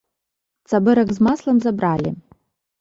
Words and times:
Цабэрак 0.71 1.13
з 1.19 1.27
маслам 1.27 1.57
забралі. 1.69 2.09